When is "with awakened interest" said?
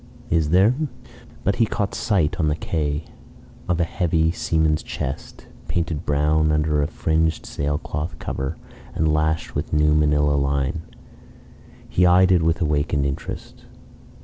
12.41-13.65